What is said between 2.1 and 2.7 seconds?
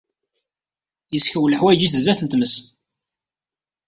n tmes.